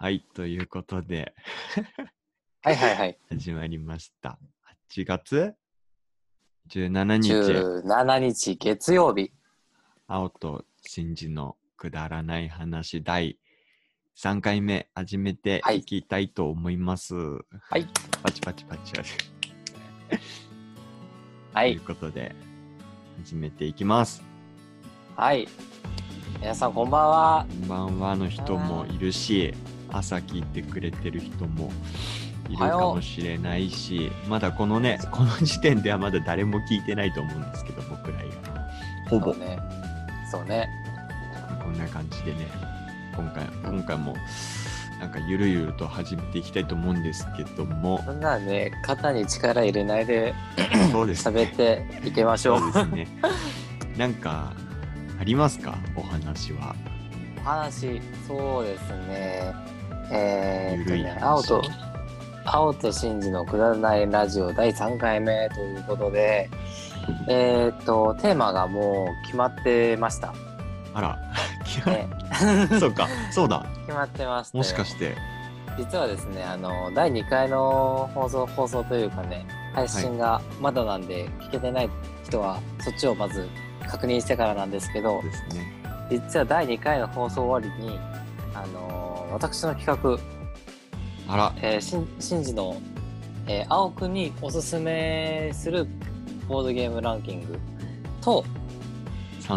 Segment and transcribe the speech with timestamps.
[0.00, 1.34] はい、ということで、
[2.62, 3.18] はいはいはい。
[3.30, 4.38] 始まりました。
[4.92, 5.56] 8月
[6.68, 9.32] ？17日、17日月曜日。
[10.06, 13.40] 青と真珠のくだらない話第
[14.16, 17.16] 3回目始めてはいいきたいと思います。
[17.16, 17.40] は
[17.76, 17.88] い。
[18.22, 19.16] パチパチパチパチ。
[21.52, 21.86] はいという。
[21.88, 22.36] ことで、
[23.24, 24.22] 始めていきます。
[25.16, 25.48] はい。
[26.38, 27.46] 皆さんこんばんは。
[27.48, 29.52] こんばんはの人もいるし、
[29.90, 31.72] 朝聞いてくれてる人も
[32.48, 38.28] いるかもしれないし、まだこのね、この時点ではまだ誰も聞いてないと思うんですけど、僕ら以
[39.08, 39.10] 外。
[39.10, 39.34] ほぼ。
[39.34, 39.58] ね。
[40.30, 40.68] そうね。
[41.62, 42.46] こんな感じでね、
[43.16, 44.14] 今回、今回も、
[45.00, 50.34] なんかゆるゆると始めていきたいと思うんですけども、そんなね、肩に力入れないで
[50.90, 51.42] そうですね。
[51.42, 51.56] 喋っ
[52.02, 52.60] ていきましょう。
[52.60, 53.08] そうですね。
[53.96, 54.52] なんか、
[55.20, 55.76] ありますか？
[55.94, 56.74] お話は。
[57.38, 59.54] お話、そうですね。
[60.10, 61.62] えー、っとね、青と、
[62.44, 66.48] 青と真珠のくだらないラジオ第3回目ということで、
[67.28, 70.34] えー、っと、テーマがもう決まってました。
[70.94, 71.18] あら、
[71.64, 72.08] 決まね、
[72.80, 73.64] そうか、そうだ。
[73.86, 75.16] 決まってましもしかして、
[75.78, 81.90] 実はですねあの第2回の放送放送というかね配信がまだなんで聞けてない
[82.24, 83.48] 人はそっちをまず
[83.88, 85.78] 確認してからなんですけどね。
[86.10, 87.98] 実は第2回の放送終わりに
[88.54, 88.97] あの
[89.32, 90.18] 私の企画。
[91.32, 92.76] あら、「えー、しんシンジの、
[93.46, 95.86] えー青くんにおすすめする
[96.48, 97.58] ボードゲームランキング」
[98.20, 98.44] と。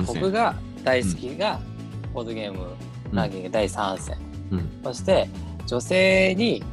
[0.05, 0.55] 僕が
[0.86, 1.59] 大好きが
[2.14, 2.66] ボードゲーム
[3.11, 4.17] ランキング第3戦、
[4.52, 4.69] うん。
[4.83, 5.27] そして
[5.67, 6.64] 女性に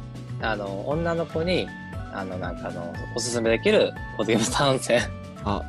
[0.41, 1.67] あの女の子に
[2.13, 5.01] あのなんかあのおすすめできるボードゲーム参戦。
[5.43, 5.61] あ、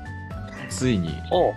[0.69, 1.53] ついに、を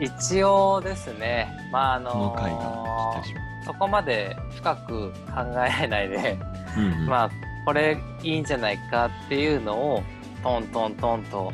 [0.00, 1.48] 一応ですね。
[1.72, 3.34] まああこの回がの来たし。
[3.34, 5.42] まそこまで深く考
[5.82, 6.38] えないで
[6.76, 6.80] う。
[6.80, 7.30] うんうん、まあ
[7.66, 10.02] これいいんじゃないかっていうのを
[10.42, 11.52] トントントンと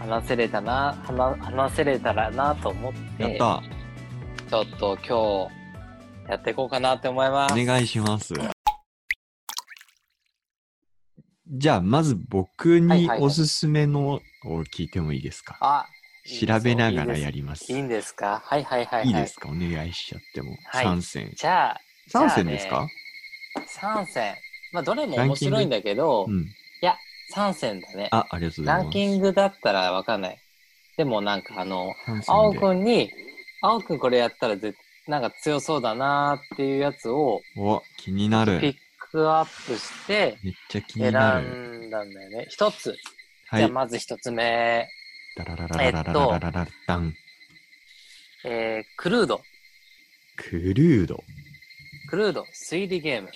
[0.00, 3.38] 話せれたな話話せれたらなと思って。
[4.50, 5.48] ちょっと今
[6.26, 7.52] 日やっていこうかなって思います。
[7.52, 8.34] お願いします。
[11.52, 14.20] じゃあ、まず僕はいにはいはいおすすめのを
[14.74, 15.99] 聞いてもいいですか、あいい
[16.38, 17.72] 調べながらやります。
[17.72, 18.42] いいんですか？
[18.44, 19.08] はいはいはい、はい。
[19.08, 19.48] いいですか？
[19.48, 20.56] お願いしちゃっても。
[20.66, 21.30] はい参戦。
[21.34, 22.86] じゃあ、参戦ですか、
[23.80, 24.34] 3戦。
[24.72, 26.46] まあ、どれも面白いんだけど、いうん。
[26.80, 26.96] や、
[27.34, 28.08] 3戦だね。
[28.12, 28.84] あ、ありがとうございます。
[28.84, 30.38] ランキングだったらわかんない。
[30.96, 31.92] でもなんかあの、
[32.26, 33.10] 青くんに、
[33.62, 34.74] 青くんこれやったらぜ
[35.06, 38.74] なんか強そうだなっていうやつをお、気になピッる。
[39.10, 41.86] クアップしてめっちゃ気選になる。
[41.86, 42.46] んだんだよね。
[42.48, 42.94] 一つ。
[43.48, 43.58] はい。
[43.58, 44.88] じゃあまず一つ目。
[45.36, 46.38] えっと、
[48.44, 49.40] えー、クルード。
[50.36, 51.22] クルード。
[52.08, 53.28] クルード、推理ゲーム。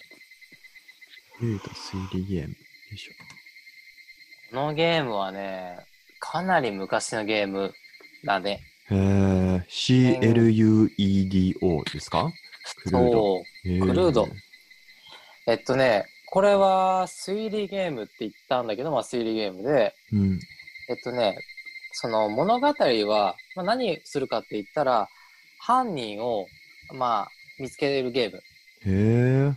[1.38, 2.49] クルード、推理ゲーム。
[2.49, 2.55] よ
[2.93, 3.12] いしょ。
[4.50, 5.78] このゲームはね、
[6.19, 7.72] かなり昔のゲーム
[8.25, 8.61] だね。
[8.91, 8.94] え、
[9.69, 10.82] CLUEDO
[11.93, 12.32] ですか
[12.82, 13.43] クルード。
[13.65, 14.28] え、クルード。
[15.47, 20.41] えっとね、これは推理ゲームって言ったんだけど、まあ推理ゲームで、うん、
[20.88, 21.38] えっとね、
[21.97, 25.09] その物語は、まあ、何するかって言ったら、
[25.60, 26.47] 犯人を、
[26.93, 27.28] まあ、
[27.59, 28.38] 見つけるゲーム。
[28.38, 28.43] へ
[29.50, 29.53] え。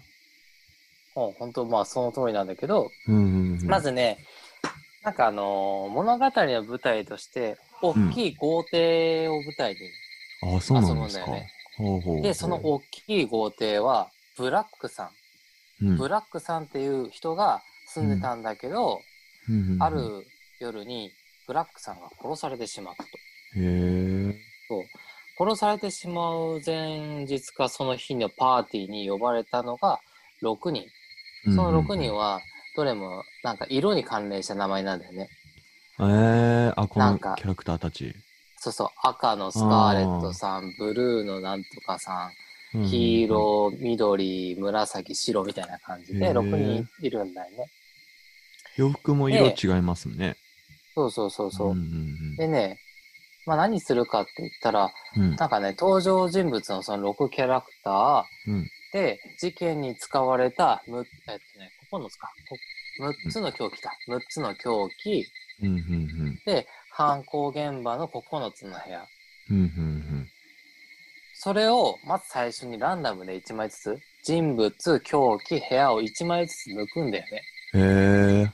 [1.15, 3.67] もう本当まあその通りなんだけど、うんうんうん。
[3.67, 4.19] まずね、
[5.03, 9.79] なんかあのー物語の舞台として、大きい豪邸を舞台に。
[10.43, 15.09] 遊ぶんだよねほうほうほうで、その大きい豪邸は、ブラックさん、
[15.85, 19.01] うんブラックさんっていう人が住んでたんだけど、
[19.49, 20.27] うんうんうんある
[20.59, 21.11] 夜に
[21.47, 23.09] ブラックさんが殺されてしまったと。
[23.09, 23.11] へ
[23.55, 24.35] え。
[24.67, 24.83] そう
[25.39, 29.99] 殺されてしまう前日かその日のパーティーに呼ばれたのが
[30.41, 30.85] 6人。
[31.45, 32.41] その6人は
[32.75, 35.29] どれもなんか色に関連した名前なんだよね。
[35.99, 36.67] うんうんうん。
[36.67, 38.13] えー、あ、このキャラクターたち。
[38.57, 42.31] そうそう、赤のスカーレットさん、ブルーのなんとかさ
[42.73, 47.69] ん、黄色、緑、紫、白みたいな感じでへー6人いるんだよね。
[48.75, 50.35] 洋服も色違いますね。
[50.97, 51.75] そうそうそうそう。
[51.75, 52.79] んうんでね、
[53.45, 55.35] まあ何するかって言ったら、うん。
[55.35, 58.69] なんかね、登場人物のその6キャラクターうん。
[58.91, 62.31] で、事件に使われたむ、えっとね、9つか。
[62.99, 63.91] 6つの凶器だ。
[64.09, 65.25] 6つの凶器
[65.61, 65.67] うん。
[65.67, 65.75] うん。
[65.75, 65.77] う
[66.29, 66.39] ん。
[66.45, 69.05] で、犯行現場の9つの部屋。
[69.51, 69.57] うん。
[69.57, 70.27] うん。
[71.35, 77.41] それを、まず最初にランダムで1枚ずつ、人物、凶器、部屋を1枚ずつ抜くんだよね。
[77.73, 77.81] うん。
[77.81, 78.51] へえ。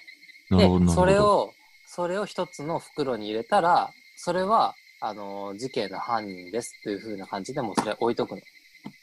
[0.49, 0.91] なるほど。
[0.91, 1.53] それを、
[1.95, 8.41] それを一つの袋に入れたら、それは、あの、事件の犯人ですっていう風な感じでもうそれ置いとくの。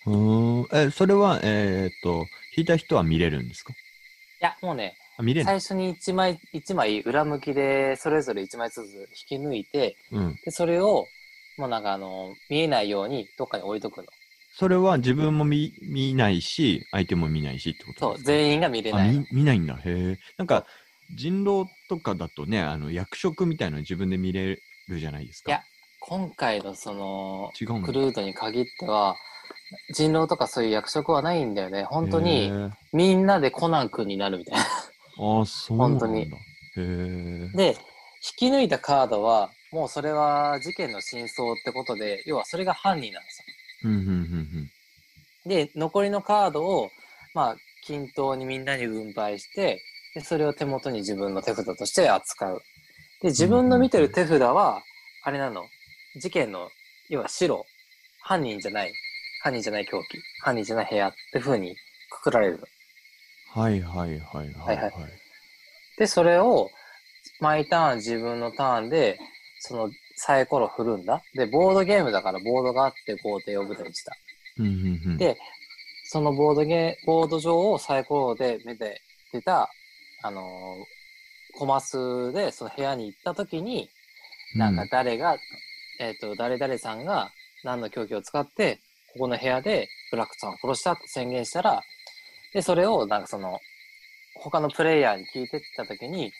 [0.07, 2.27] うーーえ、それは、えーっと、
[2.57, 3.73] 引いた人は見れるんですか？
[3.73, 4.97] いや、もうね。
[5.45, 10.37] 最初に1枚、一枚裏向きで、それぞれ1枚ずつ引き抜いて、うん。
[10.45, 11.07] で、それを、
[11.59, 14.05] もうなんかあの、見えないようにどっかに置いとくの。
[14.53, 18.27] それは自分も見見ないし、相手も見ないしってことそう、ですか？
[18.33, 19.27] 全員が見れあないの見。
[19.31, 19.77] 見ないんだ。
[19.77, 20.19] へえ。
[20.39, 20.67] なんか、
[21.15, 25.51] 人狼とかだとね、あの役職みたいなの自分で見れるじゃないですか。
[25.51, 25.63] いや
[26.01, 29.17] 今回のその、クルードに限っては、
[29.95, 31.85] 人狼とかそういう役職はないんだよね。
[31.85, 34.63] 本当へに、えみんなでコナン君になるみたいな。
[34.63, 36.07] ああ、そうなんだ。
[36.07, 36.29] 本当にへ
[36.77, 37.49] え。
[37.55, 37.77] で、
[38.39, 43.45] 引き抜いたカードは、もうそれは事件の真相ってことで、要はそれが犯人なんですよ。
[45.47, 46.91] で、残りのカードを、
[47.35, 49.81] まあ、均等にみんなに分配して、
[50.15, 52.63] で、それを手元に自分の手札として扱う。
[53.23, 54.83] で、自分の見てる手札は、
[55.23, 55.65] あれなの、
[56.17, 56.71] 事件の、
[57.09, 57.65] 要は白、
[58.23, 58.93] 犯人じゃない、
[59.43, 61.77] 犯人じゃない凶器、犯人じゃない部屋って風に
[62.11, 62.61] くくられる。
[63.53, 64.93] はいはいはいはいはいはい
[65.99, 66.71] で、それを、
[67.41, 69.19] 毎ターン自分のターンで、
[69.61, 71.23] そのサイコロ振るんだ。
[71.35, 74.17] で、ボードゲームだからボードがあってこう手を舞台にした。
[75.19, 75.37] で、
[76.05, 79.01] そのボードゲー、ボード上をサイコロで目で
[79.33, 79.71] 出た、
[80.23, 81.01] あのー
[81.53, 83.89] コマ数でその部屋に行った時に、
[84.55, 85.37] なんか誰が、
[85.99, 87.31] えっ、と、誰々さんが
[87.65, 88.81] 何の凶器を使って、
[89.13, 91.83] ここの部屋でブラックさんを殺したって宣言したら、
[92.55, 93.59] で、それをなんかその、
[94.37, 96.33] 他のプレイヤーに聞いてった時に、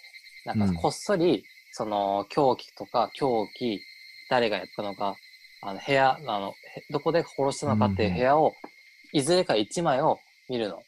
[0.47, 3.81] なんうんかこっそり、その凶器とか凶器、
[4.29, 5.17] 誰がやったのか、
[5.63, 8.55] あの部屋、あの、へどこで殺したのかっていう部屋を、
[9.13, 10.19] いずれか1枚を
[10.49, 10.83] 見るの。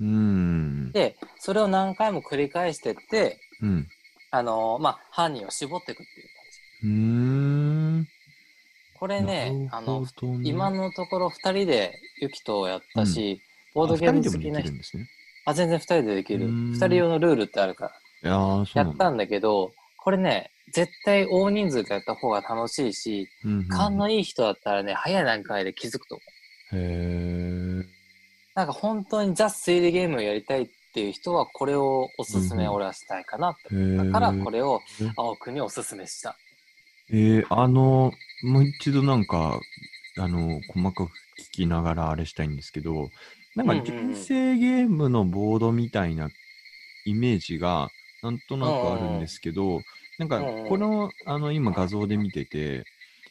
[0.00, 0.55] うん。
[0.96, 1.02] うん。
[1.02, 3.88] で、それを何回も繰り返してって、うん。
[4.30, 6.88] あのーまあ、犯人を絞っていくっていう感じ。
[6.88, 8.08] うーん。
[8.98, 10.06] これね、あの
[10.42, 13.42] 今のところ2人でユキとやったし、
[13.74, 15.06] ボーあドゲーム好きな人きるんですね。
[15.44, 16.46] あ、全然2人でできる。
[16.46, 17.90] うーん2人用のルールってあるか
[18.22, 18.30] ら。
[18.30, 18.80] いやー、そうなんだ。
[18.80, 26.22] やったんだけど、これね、絶対大人数でやった方が楽しいし、うんうん勘のいい人だったらね、早い段階で気づくと思
[26.72, 26.76] う。
[26.82, 27.84] へー。
[28.54, 33.68] なんか本当にザ・推理ゲームをやりたいっていう人は、これをおすすめ俺はしたいかなって。
[33.74, 36.38] へーだからこれをうん青くんにおすすめした。
[37.10, 38.12] えー、あの、
[38.42, 39.60] もう一度なんか、
[40.18, 43.10] あの、細かく聞きながらあれしたいんですけど、
[43.54, 46.30] なんか人生ゲームのボードみたいな
[47.04, 47.90] イメージが
[48.22, 49.82] なんとなくあるんですけど、
[50.18, 52.84] なんかこの、あの、今画像で見てて、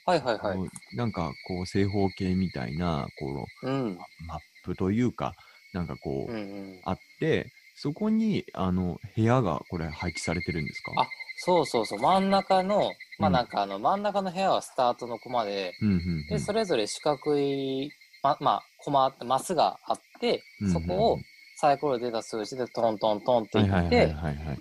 [0.06, 0.96] はいはいはい。
[0.96, 3.94] なんかこう正方形みたいな、こうん。
[3.94, 3.98] う、
[4.28, 5.34] マップというか、
[5.76, 6.82] なんかこう、うんうん。
[6.86, 11.02] あって、そこに、あの、部屋がこれ配置されてるんですか？
[11.02, 11.08] あ
[11.40, 12.00] そうそうそう。
[12.00, 16.28] 真ん中の、まあうんなんかあの、真ん中の部屋はスタートのコマで、うんうんうん。
[16.30, 17.92] で、それぞれ四角い、
[18.24, 21.20] ま、まあ、コマ、マスがあってうんうん、そこを
[21.58, 24.16] サイコロで出た数字でトントントンってはいって。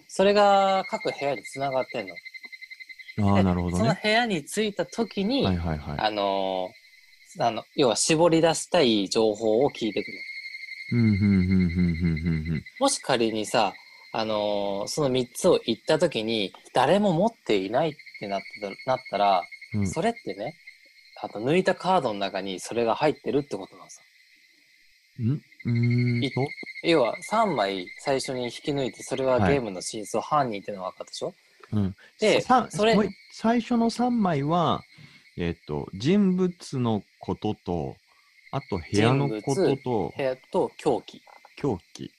[0.09, 2.15] それが各部屋に繋がってんの。
[3.31, 3.79] ああ、でなるほどね。
[3.79, 5.99] その部屋に着いた時に、はいはいはい。
[5.99, 6.85] あのー
[7.37, 10.19] あの、要は絞り出したい情報を聞いてくる。
[12.79, 13.73] もし仮にさ、
[14.13, 19.43] あのーその3つを言った時に、誰も持っていないってなったなったら、
[19.73, 19.89] うんうん。
[19.89, 20.55] それってね、
[21.21, 24.01] あと抜いたカードの中にそれが入ってるってことなんです
[25.21, 25.25] よ。
[25.27, 25.31] ん？
[25.31, 26.47] うーんいと
[26.85, 31.35] 要は3枚最初に引き抜いて、それははいゲームの真相、犯人っていうのが分かったでしょ？
[31.73, 31.97] うん。
[32.21, 32.97] でさそれ
[33.33, 34.83] 最初の3枚は、
[35.37, 37.97] えっ、と、人物のことと、
[38.57, 41.21] あと部屋のことと部、屋と凶器。
[41.57, 42.11] 凶器。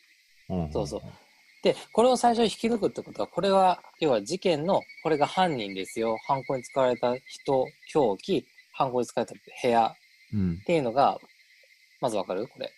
[0.53, 1.01] んそうそう。
[1.63, 6.17] で、これを最初に引き抜くってことは、これは、要は事件の、これが犯人ですよ。
[6.27, 9.95] 犯行に使われた人、凶器、犯行に使われた部屋っ
[10.33, 10.61] うん。
[10.65, 11.17] ていうのが、
[12.01, 12.47] まずわかる？
[12.47, 12.69] これ。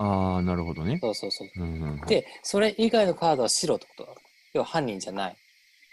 [0.00, 0.98] ああ、なるほどね。
[1.00, 1.48] そうそうそう。
[1.56, 4.14] うんうんうん、で、それ以外のカードは白ってことだ。
[4.54, 5.36] 要は犯人じゃない。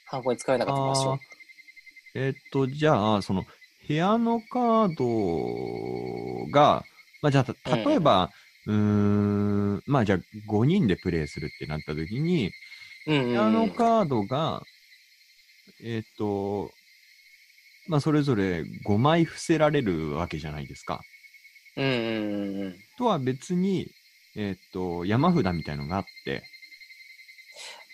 [0.07, 1.19] 犯行に使われなかった場所あ。
[2.15, 3.45] えっ、と、じゃあ、その、
[3.87, 4.95] 部屋のカー
[6.45, 6.83] ドが、
[7.25, 8.29] まあ、じゃあ、た例えば、
[8.67, 12.51] うーん、まあ、じゃあ、5人でプレイするってなった時に、
[13.07, 14.61] うんうん部屋のカードが、
[15.83, 16.69] えっ、と、
[17.87, 21.01] まあ、それぞれ5枚伏せられるわけじゃないですか。
[21.77, 22.75] うんうんうんうん。
[22.95, 23.87] とは別に、
[24.35, 26.43] えっ、と、山札みたいのがあって、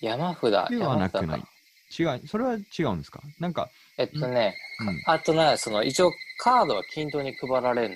[0.02, 0.42] 山札。
[0.70, 1.44] ではなく山ない。
[1.98, 3.22] 違う、それは違うんですか？
[3.40, 5.02] なんか、えっとね、うん。
[5.06, 7.96] あとね、その、一応カードは均等に配られる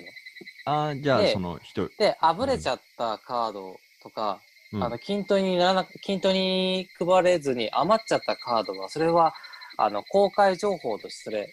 [0.66, 4.42] ああ、じゃあ、でその人、で、あぶれちゃったカードとか、
[4.72, 9.32] うんあの、均等にならな、均等に配られずに余っちゃったカードは、それは、
[9.78, 11.48] あの、公開情報としてそれ、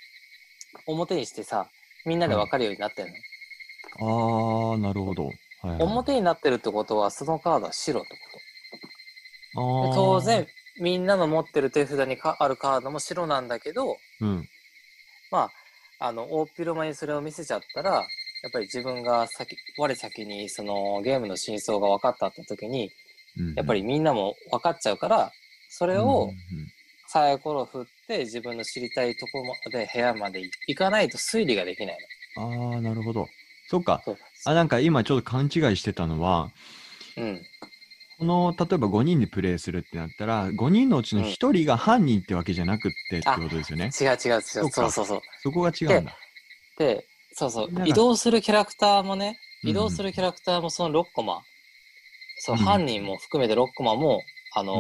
[0.88, 1.70] 表にしてさ、
[2.06, 3.10] みんなで分かるようになってる
[4.00, 4.72] の？
[4.72, 5.26] ああ、なるほど。
[5.26, 5.36] はい
[5.68, 8.10] はいはい表になってるってことは、そのカードは白って
[9.54, 9.86] あこと？
[9.86, 10.48] ーで当然、
[10.80, 14.50] みんなの持ってる手札にかあるカードも白なんだけど、うん。
[15.32, 15.52] ま
[16.00, 18.08] あ、あの、大っ広間にそれを見せちゃったら、
[18.44, 22.92] やっぱり自分が先、我先にそのゲームの真相が分かったって時に、
[23.38, 25.32] うんやっぱりみんなも分かっちゃうから、
[25.70, 26.30] それを
[27.08, 31.98] サイコロ振って自分の知りたいところまで部屋まで行かないと推理ができない
[32.38, 33.28] うんああ、なるほど。
[33.70, 34.04] そっか。
[34.06, 34.18] の。
[34.46, 36.52] あ、なんか今ちょっと勘違いしてたのは、
[37.16, 37.26] そう。
[37.26, 37.42] うん。
[38.20, 43.90] この、例えば5人でプレイするってなったら、5人のうちの1人が犯人ってわけじゃなくってってことですよね。
[44.00, 44.42] 違う違う違う。
[44.42, 45.22] そうかそうそうそう。
[45.42, 46.16] そこが違うんだ。
[46.78, 51.42] で、そうそう移動するキャラクターもね、うん移動するキャラクターもその6コマ、
[52.40, 54.22] そう、うん犯人も含めて6コマも、
[54.56, 54.74] あの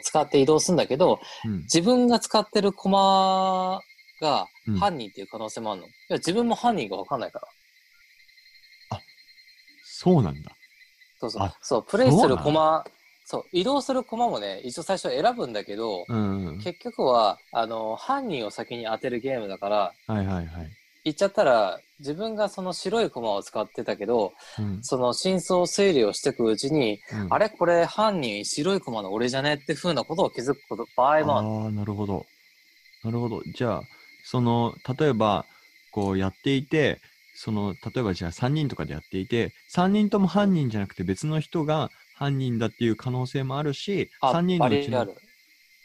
[0.00, 1.58] ー使って移動するんだけど、うん。
[1.62, 3.80] 自分が使ってるコマ
[4.20, 5.86] がうん犯人っていう可能性もあるの。
[5.88, 7.48] いや、自分も犯人がわかんないから。
[9.82, 10.52] そうなんだ。
[11.20, 11.54] そうそうあ。
[11.60, 12.84] そう、プレイするコマ、
[13.24, 16.58] そう、移動するコマもね、一応最初選ぶんだけど、うんうん。
[16.58, 20.70] 結局は、あの、犯人を先に当てるゲームだから、はいはいはい。
[21.04, 27.50] 言っちゃったら、自分がその白いコマを使ってたけど、うんその真相推理をしていくうちに、うんあれ？
[27.50, 29.54] これ犯人白いコマの俺じゃね？
[29.54, 31.48] って風なことを気づくこと場合もある。
[31.48, 32.26] ああ、なるほど。
[33.04, 33.42] なるほど。
[33.54, 33.82] じゃあ、
[34.24, 35.46] その、例えば、
[35.90, 37.00] こうやっていて、
[37.34, 45.08] その、例えばじゃあ3人とかでやっていて、3人とも犯人じゃなくて別の人が犯人だっていう可能性もあるし、あ3人のうちの。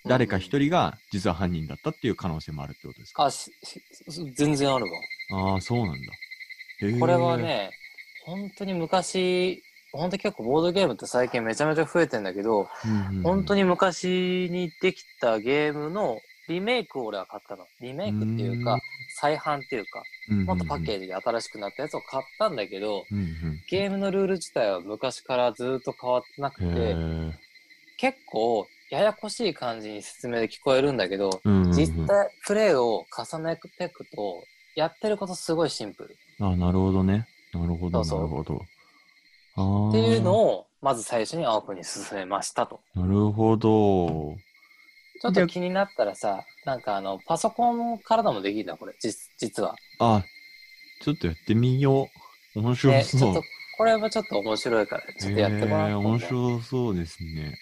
[0.08, 0.60] 誰か1人。
[0.60, 3.82] 人が実は犯人だったっていう可能性もあるってことですか、あ、しし
[4.36, 5.52] 全然あるわ。
[5.54, 6.14] ああ、そうなんだ。
[6.82, 7.72] へーこれは、ね、
[8.26, 17.66] 本当に昔、本当に結構ボードゲームって最近めちゃめちゃ増えてんだけど、うんうん本当に昔にできたゲームのリメイクを俺は買ったの。
[17.82, 18.82] リメイクっていうかうん、
[19.20, 27.32] 再販っていうか、もっとパッケージで新しくなったやつを買ったんだけど、うんうんゲームのルール自体は昔からずっと変わってなくへて、ー
[27.98, 34.44] 結構ややこしい感じに説明で聞こえるんだけど、うんうんうん実際プレイを重ねていくと、
[34.76, 36.16] やってることすごいシンプル。
[36.40, 37.28] あなるほどね。
[37.54, 38.62] なるほど、そうそうなるほど。
[39.56, 40.48] あっていうのを。
[40.60, 42.80] を、まず最初に青くんに勧めましたと。
[42.94, 44.36] なるほど。
[45.22, 49.76] ちょっと気になったらさ、なんかあの、パソコンからでもできるんだ、これ、実実は。
[50.00, 50.24] あ、
[51.02, 52.10] ちょっとやってみよ
[52.56, 52.60] う。
[52.60, 53.30] 面白そう。
[53.30, 53.44] ょっと、
[53.78, 55.90] これもちょっと面白いから、ちょっとやってもらおう。
[55.90, 57.58] えー面白そうですね。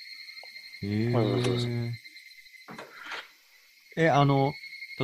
[3.96, 4.54] えあの、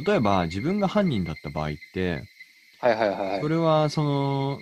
[0.06, 2.24] 例えば自分が犯人だった場合って、
[2.80, 3.42] はいはいはいはい。
[3.42, 3.48] そ。
[3.48, 4.62] れはその、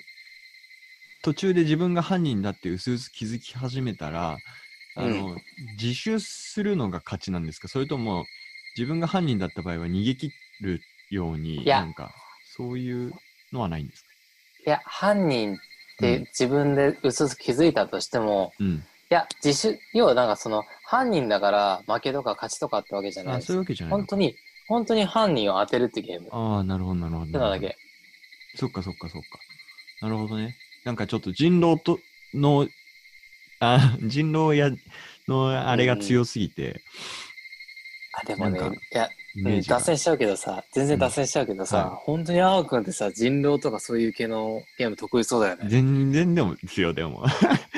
[1.23, 4.39] 途中で自分が犯人だってうすうす気づき始めたら、
[4.95, 5.37] あの、
[5.79, 7.67] 自首するのが勝ちなんですか？
[7.67, 8.25] それとも、
[8.77, 13.11] 自分が犯人だった場合は逃げ切るように、なんか、そういう
[13.51, 14.09] のはないんですか？
[14.65, 15.57] いや、犯人っ
[16.01, 16.19] うん。
[16.19, 18.83] て自分でうすうす気づいたとしても、うん。
[19.09, 24.01] いや、自首、要はなんかその、犯人だから負けとか勝ちとかってわけじゃないあ、ですそういうわけじゃないのか。
[24.01, 24.35] 本当に、
[24.67, 26.27] 本当に犯人を当てるってゲーム。
[26.27, 27.31] っああ、なるほど、なるほど。
[27.31, 27.77] てのだけ。
[28.55, 29.39] そっかそっかそっか。
[30.01, 30.55] なるほどね。
[30.83, 31.99] なんかちょっと人狼と
[32.33, 32.67] の、
[33.59, 34.71] あ 人狼や
[35.27, 36.81] のあれが強すぎて、
[38.13, 45.65] あ、でもねなんか、いや、イメージが脱線しちゃうけどさ、全然脱線しちゃうけどさ、うんはい本当に青くんってさ、人狼とかそういう系のゲーム得意そうだよね。
[45.69, 47.23] 全然でもですよ、でも。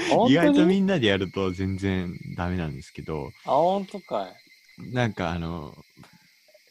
[0.09, 4.93] 本意外とみんなでやると全然ダメなんですけど、あ、本当かい。
[4.93, 5.75] なんかあの、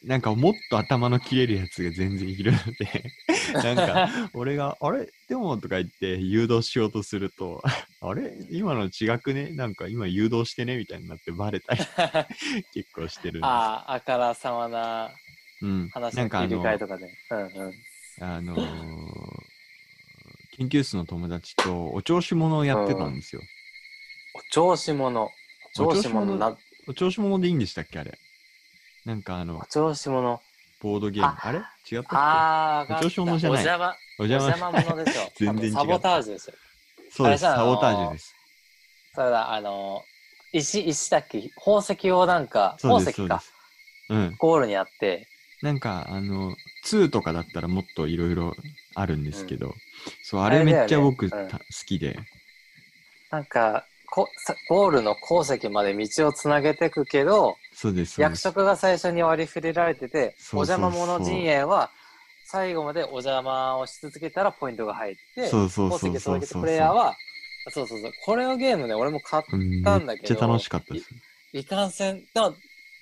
[0.03, 3.11] なんかもっと頭の切れるやつが全然いるので、
[3.53, 5.09] なんか俺が、あれ？
[5.27, 5.57] でも？
[5.57, 7.61] とか言って誘導しようとすると、
[7.99, 8.33] あれ？
[8.49, 9.49] 今の違くね？
[9.51, 10.77] なんか今誘導してね？
[10.77, 11.81] みたいになってバレたり
[12.73, 13.45] 結構してるんです。
[13.45, 15.11] ああ、あからさまな
[15.61, 15.89] うん。
[15.89, 17.13] 話のなんかあの切り替えとかね。
[17.31, 17.73] うんうん。
[18.21, 19.49] あのー
[20.57, 23.41] 研究室の友達とお調子者をやってたんですよ。
[24.33, 25.23] お調子者。
[25.25, 25.31] お
[25.93, 27.97] 調子者な、お調子者でいいんでしたっけ？
[27.99, 28.17] あれ。
[29.09, 30.39] なんかあのお、調子者。
[30.81, 31.27] ボードゲーム。
[31.29, 31.57] ああれ？
[31.57, 31.63] 違っ
[31.95, 33.93] たっああ、お調子者じゃないお邪魔。
[33.93, 34.71] けおお邪魔。
[34.71, 35.31] 者でしょ。
[35.35, 36.53] 全然違うサボタージュですよ。
[37.11, 37.47] そうです。
[37.47, 38.35] あれさサボタージュです。
[39.15, 40.03] それだ、あの、
[40.53, 41.41] 石、石だっけ？
[41.55, 43.17] 宝石をなんか、そうです。
[43.17, 43.39] 宝石か。
[43.39, 44.29] そうです。
[44.29, 44.35] うん。
[44.37, 45.27] ゴールにあって、
[45.63, 48.55] なんか、あの、2とかだったらもっといろいろ
[48.93, 49.73] あるんですけど、
[50.23, 52.17] そう、あれめっちゃ僕、うんた好きで、
[53.31, 57.57] なんか、ゴールの鉱石まで道をつなげていくけど、
[58.17, 61.91] 役職が最初に割り振れられてて、お邪魔者陣営は、
[62.45, 66.47] 最後までお邪魔をし続けたらポイントが入って、そうそう宝石そうそうそう。
[66.47, 67.15] 届けたプレイヤーは、
[67.69, 69.43] そうそうそう、これのゲームね、俺も買っ
[69.83, 71.09] たんだけどっちゃ楽しかったです。
[71.53, 72.55] いかんせん、でも、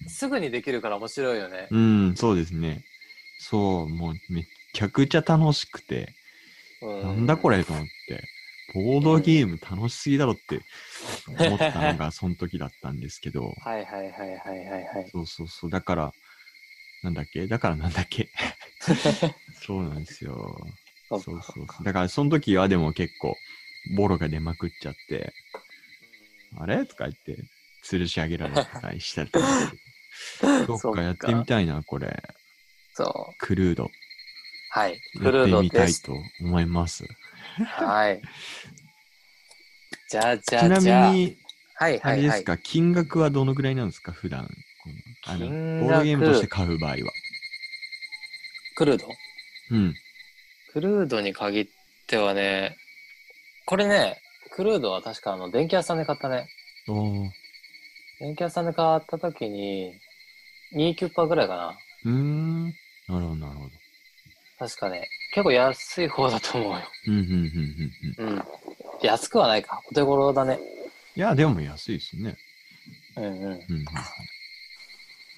[0.07, 1.67] すぐにできるから面白いよね。
[1.71, 2.83] うん、そうですね。
[3.39, 6.13] そう、もうめっちゃくちゃ楽しくて、
[6.81, 8.23] うなんだこれと思って。
[8.73, 10.61] ボードゲーム楽しすぎだろって
[11.27, 15.09] 思ったのが その時だったんですけど、はいはいはいはいはいはい。
[15.11, 15.69] そうそうそう。
[15.69, 16.13] だから、
[17.03, 17.47] なんだっけ？
[17.47, 18.29] だからなんだっけ？
[19.65, 20.57] そうなんですよ。
[21.09, 21.83] そそうそうそう。
[21.83, 23.35] だからその時はでも結構、
[23.95, 25.33] ボロが出まくっちゃって、
[26.57, 26.85] あれ？
[26.85, 27.43] とか言って、
[27.85, 29.45] 吊るし上げられたりしたりとか。
[30.67, 32.23] どそっかやってみたいな、これ。
[32.93, 33.35] そう。
[33.37, 33.89] クルード。
[34.71, 34.99] はい。
[35.17, 35.71] クやってルードです。
[35.71, 37.05] みたいと思います。
[37.65, 38.21] はい。
[40.09, 41.11] じゃあじちなゃあじゃあ。
[41.11, 41.37] みに、
[41.75, 42.21] はいあはいはい。
[42.21, 44.45] れですか、金額はどのぐらいなんですか、普段。
[44.45, 46.97] このあのボードゲームとして買う場合は。
[48.75, 49.07] クルード？
[49.71, 49.95] うん。
[50.71, 51.67] クルードに限っ
[52.07, 52.77] てはね、
[53.65, 54.21] これね、
[54.51, 56.47] クルードは確かあの、電気屋さんで買ったね。
[56.87, 57.29] おー
[58.19, 59.93] 電気屋さんで買った時に、
[60.73, 61.77] 2キュッパーぐらいかな。
[62.05, 62.65] うーん。
[62.65, 62.73] なる
[63.07, 63.71] ほど、なるほど。
[64.59, 66.79] 確かね、結構安い方だと思うよ。
[67.07, 68.25] うん、うん、うん、うん。
[68.25, 68.43] うんうん。
[69.01, 69.81] 安くはないか。
[69.89, 70.59] お手頃だね。
[71.15, 72.35] いや、でも安いですね。
[73.15, 73.61] うんうん。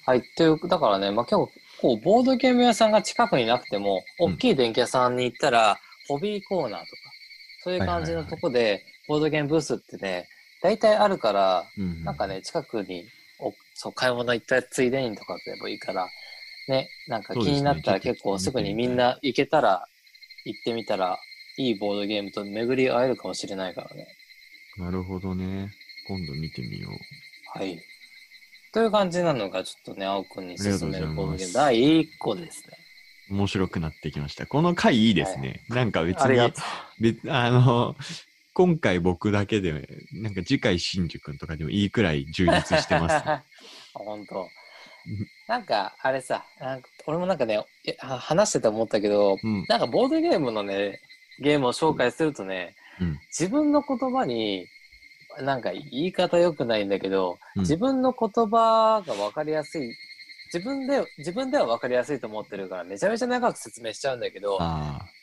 [0.06, 0.18] はい。
[0.18, 1.50] っていう、だからね、まあ、結構、
[1.80, 6.86] こう、ボードゲーム屋さんが近くになくても、うん大きい電気屋さんに行ったら、ホビーコーナーとか、
[7.62, 10.28] そういう感じのとこで、ボードゲームブースってね、
[10.62, 13.04] 大体あるから、うんうんなんかね、近くに
[13.38, 16.08] おそう買い物行ったついでにとかでもいいから、
[16.70, 19.86] ね、なんか気になったら結構すぐにみんな行けたら、
[20.44, 21.18] 行ってみたら、
[21.58, 24.06] いいボードゲームと巡り会えるかもしれないからね。
[24.78, 25.70] なるほどね。
[26.08, 27.58] 今度見てみよう。
[27.58, 27.78] はい。
[28.72, 32.76] という感じなのが、ちょっとね、青くんに勧めるボードゲーム第1個ですね。
[33.30, 34.46] 面白くなってきました。
[34.46, 35.64] この回いいですね。
[35.68, 36.52] なんか別にあ
[37.00, 37.96] 別あの、
[38.54, 43.42] 今回僕だけで、なんか次回新宿とかでもいいくらい充実してます、 ね。
[43.94, 44.48] 本当。
[45.48, 47.64] なんか、あれさ、なんか俺もなんかね、
[47.98, 49.64] 話してて思ったけど、うん。
[49.68, 51.00] なんかボードゲームのね、
[51.40, 54.66] ゲームを紹介するとね、うん自分の言葉に、
[55.40, 59.94] なんか言い方良くないんだけど、うん自分の言葉が分かりやすい、
[60.52, 64.58] 自分で、自分では分かりやすいと思ってるから、めちゃめちゃ長く説明しちゃうんだけど、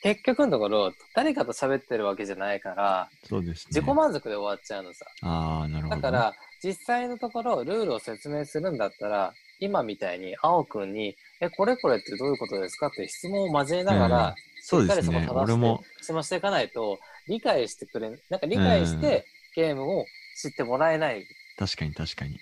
[0.02, 3.68] 結局のところ、誰かと喋ってるわけじゃないから、そうですね。
[3.68, 5.06] 自己満足で終わっちゃうのさ。
[5.22, 12.88] ああ、なるほど、だから、実際のところ、ルールを説明するんだったら、今みたいに、青くんに、え、これこれってどういうことですか？
[12.88, 20.04] って質問を交えながら、そうですねしっかりそこ正して俺も質問していかないと、理解してくれ、なんか理解して、ゲームを
[20.40, 21.26] 知ってもらえない。
[21.58, 22.38] 確かに確かに。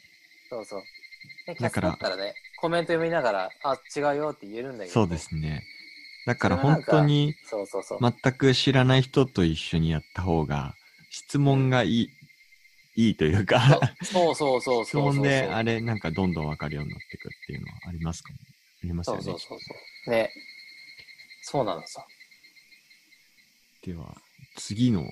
[0.51, 0.83] そうそう。
[1.61, 4.93] だからだったらね、コメント読みながら、あ、違うよって言えるんだけど。
[4.93, 5.65] そうですね。
[6.27, 7.99] だから本当にそうそうそう。
[8.01, 10.75] 全く知らない人と一緒にやった方が
[11.09, 12.11] 質問がいい、
[12.97, 15.23] いいというかそうそうそうそう。
[15.23, 19.23] で、あれ、なんかどんどん分かるようになっていくっていうのはありますか、ありますよね。
[19.23, 19.75] そうそうそうそ
[20.07, 20.11] う。
[20.11, 20.31] ね。
[21.43, 22.05] そうなのさ。
[23.85, 24.17] では、
[24.57, 25.05] 次の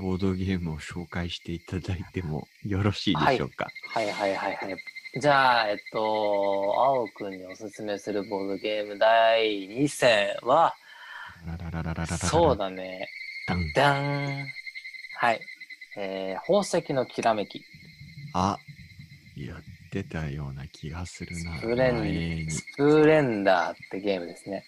[0.00, 3.68] ボードゲームを紹介していただいてもよろしいでしょうか？
[3.92, 4.76] はい、はいはいはいはい
[5.20, 10.72] じゃあ、えっと、青くんにおすすめするボードゲーム第2戦は、
[12.18, 13.08] そうだね。
[13.48, 13.72] ダン。
[13.74, 14.46] ダン。
[15.16, 15.40] はい。
[16.02, 17.62] えー、宝石のきらめき。
[18.32, 18.58] あ、
[19.36, 21.58] やってたような気がするな。
[21.58, 24.64] スプレ前ンにスプレンダーってゲームですね。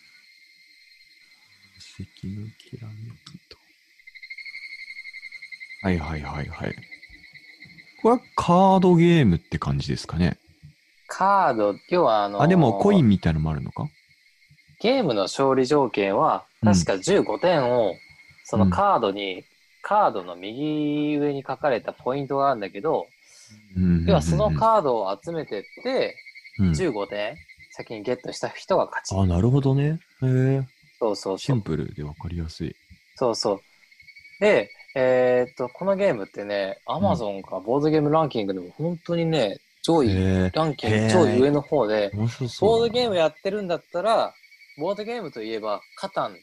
[1.78, 3.56] 宝石のきらめきと。
[5.82, 6.76] はいはいはいはい。
[8.02, 10.36] これはカードゲームって感じですかね。
[11.06, 13.88] カード、要はあのーあ、でもコインみたいのもあるのか？
[14.80, 17.94] ゲームの勝利条件は、確か15点を、
[18.44, 19.44] そのカードに、
[19.82, 23.06] カードの右上に書かれたポイントがあるんだけど、
[24.06, 26.16] 要はそのカードを集めてって、
[26.58, 27.34] うん15点
[27.70, 29.14] 先にゲットした人が勝ち。
[29.16, 29.98] あ、なるほどね。
[30.22, 30.62] へえ。
[30.98, 31.62] そうそうそうシン。
[31.62, 32.76] プルでわかりやすい。
[33.16, 33.60] そうそう。
[34.40, 40.50] で、えーっと、このゲームってね、アマゾンかボードゲームランキングでも本当にね、上位。
[40.52, 42.10] ランキング上位上の方で。
[42.14, 44.34] ボードゲームやってるんだったら、
[44.78, 46.36] ボードゲームといえば、カタン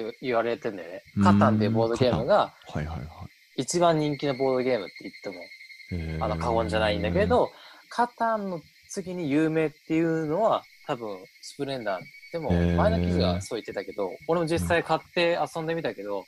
[0.00, 1.20] って言われてんだよねう。
[1.20, 3.08] んカタンっていうボードゲームがはいはいはい。
[3.56, 7.50] 一番人気のボードゲームって言っても、あの、過言じゃないんだけ、ど、
[7.88, 12.02] カタンの次に有名っていうのは、多分、スプレンダー
[12.32, 16.24] でも、前の記事がそう言ってたけど、俺も実際買って遊んでみたけど、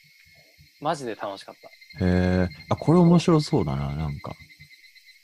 [0.80, 2.04] マジで楽しかった。
[2.04, 2.48] へえ。
[2.68, 4.32] あ、これ面白そうだな、なんか。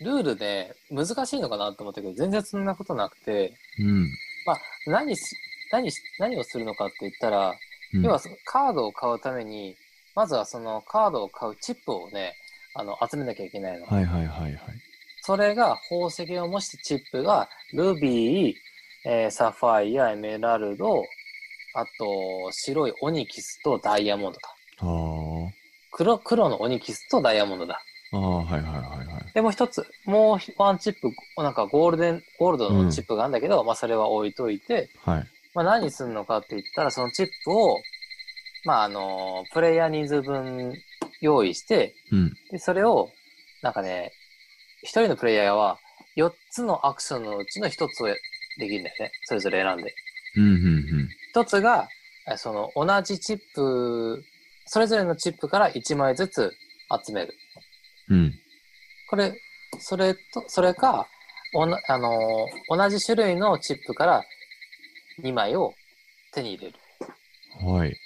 [0.00, 4.08] ルールで難しいのかなと思ったけど、全然そんなことなくて、うん。
[4.44, 5.36] まあ、何し、
[5.70, 7.56] 何し、何をするのかって言ったら、うん
[7.92, 9.76] 要はそのカードを買うために、
[10.14, 12.34] まずはそのカードを買うチップをね、
[12.74, 13.86] あの、集めなきゃいけないの。
[13.86, 14.60] はいはいはいはい。
[15.20, 18.54] それが宝石を模したチップが、ルビー、
[19.04, 21.04] えーサファイア、エメラルド、
[21.74, 24.54] あと、白いオニキスとダイヤモンドか。
[24.78, 25.52] ああ。
[25.90, 27.80] 黒、黒のオニキスとダイヤモンドだ。
[28.12, 29.32] ああ、はいはいはいはい。
[29.32, 35.26] でもう一つ、もうワンチップ、なんかゴールデン、ゴールドのチップがあるんだけど、まあそれは置いといて、はい。
[35.54, 37.78] まあ何するのかって言ったら、そのチップを、
[38.64, 40.74] まああの、プレイヤー人数分
[41.20, 42.34] 用意して、うん。
[42.50, 43.10] で、それを、
[43.62, 44.12] なんかね、
[44.82, 45.78] 一人のプレイヤーは
[46.16, 49.12] 4つのアクションのうちの1つをできるんだよね。
[49.24, 49.94] それぞれ選んで。
[50.36, 51.88] うん、うん、一つが、
[52.30, 54.24] えその同じチップ、
[54.66, 56.52] それぞれのチップから1枚ずつ
[57.04, 57.34] 集める。
[58.08, 58.18] うん。
[58.18, 58.34] うん。
[59.10, 59.34] これ、
[59.78, 61.06] それと、それか、
[61.54, 64.24] おなあのー同じ種類のチップから
[65.22, 65.74] 2枚を
[66.32, 66.78] 手に入れる。
[67.64, 67.96] はい。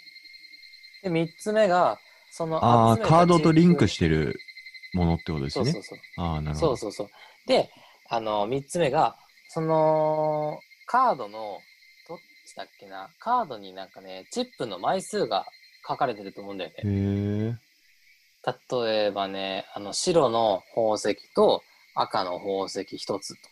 [1.03, 1.99] で、3つ目が、
[2.31, 4.39] そのああ、カードとリンクチしてる
[4.93, 5.65] ものってことですね。
[5.73, 5.99] そうそうそう。
[6.17, 6.77] ああ、なるほど。
[6.77, 7.11] そうそうそう。
[7.47, 7.71] で、
[8.09, 9.17] あの、三つ目が、
[9.49, 11.61] その、カードの、
[12.09, 15.47] どっちだっけな、カードになんかね、チップの枚数が
[15.89, 16.77] 書かれてると思うんだよね。
[16.79, 16.83] へ
[17.53, 17.67] え。
[18.83, 21.63] 例えばね、あの、白の宝石と
[21.95, 23.49] 赤の宝石一つと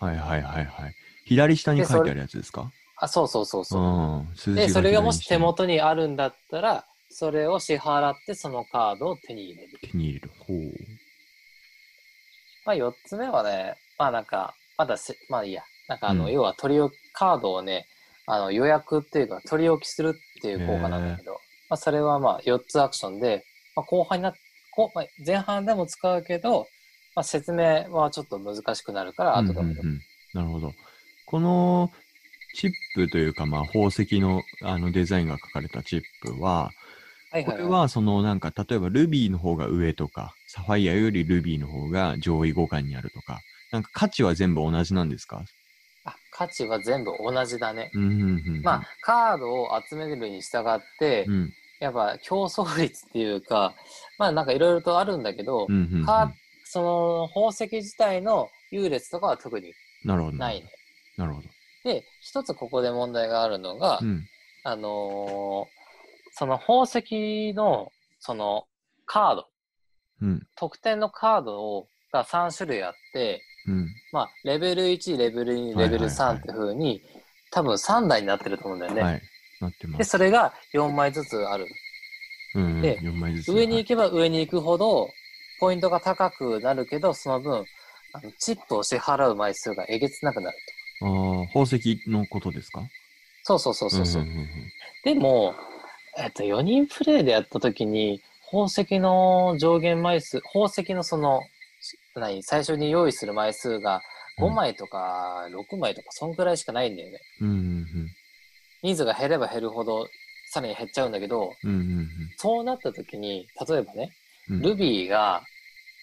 [0.00, 0.06] か。
[0.06, 0.94] はいはいはいはい。
[1.24, 2.72] 左下に書いてあるやつですか？
[2.96, 3.82] あ、そうそうそうそう。
[4.48, 4.54] うん。
[4.54, 9.78] で、それがもし手元にあるんだったら、それを支払ってそのカードを手に入れる。
[9.80, 10.30] 手に入れる。
[10.38, 10.58] ほう。
[12.66, 15.62] まあ、四つ目はね、まあなんか、まだせ、まあいいや。
[15.88, 17.86] なんかあの、うん要は取り置き、カードをね、
[18.26, 21.32] あの予約っていうか取り置きするっていう効果なんだけど、
[21.68, 23.44] まあそれはまあ4つアクションで、
[23.76, 24.34] まあ後半になっ
[24.74, 26.66] こうまあ、前半でも使うけど、
[27.14, 30.00] まあ説明はちょっと難しくなるから後でもうんうんうん
[30.32, 30.72] なるほど。
[31.26, 31.90] この
[32.54, 36.70] チップというか、まあ、宝石のあのデザインが書かれたチップは、
[37.30, 43.40] これはそのなんか、例えばルビーの方が上とか、サファイアよりルビーの方が上位互換にあるとか、
[43.72, 45.42] なんか価値は全部同じなんですか？
[46.04, 47.90] あ、価値は全部同じだね。
[47.92, 48.62] うんうんうんうん。
[48.62, 53.74] まあ、カードを集めるに従って、うん、やっぱ競争率っていうか、
[54.16, 56.06] まあなんかいろいろとあるんだけど、うんうんうん。
[56.06, 56.30] カー
[56.64, 59.72] その宝石自体の優劣とかは特に
[60.04, 60.36] なるほど。
[60.36, 60.70] ないね。
[61.16, 61.48] なるほど。
[61.84, 64.26] で、一つここで問題があるのが、うん。
[64.64, 65.84] あのー
[66.36, 68.66] その宝石の、その
[69.06, 69.46] カード、
[70.22, 70.46] うん。
[70.56, 73.88] 特典のカードをが3種類あって、うん。
[74.12, 77.02] まあ、レベル1、レベル2、はいはいはいレベル3って風に、
[77.52, 79.02] 多分3台になってると思うんだよね。
[79.02, 79.22] はい。
[79.60, 80.10] なってまで、す。
[80.10, 81.66] それが4枚ずつある。
[82.56, 83.52] うんうん、で4枚ずつ。
[83.52, 85.08] 上に行はいけば上に行くほど、
[85.60, 87.64] ポイントが高くなるけど、その分、
[88.12, 90.73] あのチップを支払う枚数がえげつなくなると。
[91.00, 92.88] ああ、宝石のことですか？
[93.42, 94.22] そうそうそうそうそう。
[94.22, 94.46] んんんん
[95.04, 95.54] でも、
[96.16, 101.42] えっと、4人プレイでやった時に、宝石の上限枚数、宝石のその、
[101.80, 104.00] し何、最初に用意する枚数が
[104.38, 107.18] 5枚とか6枚とか、そんくらいしかないんだよね。
[107.40, 108.10] うんうん
[108.82, 110.06] 人数が減れば減るほど、
[110.46, 111.70] さらに減っちゃうんだけど、うん。
[111.70, 114.12] うんうんそうなった時に、例えばね、
[114.50, 114.60] うん。
[114.60, 115.42] ルビーが、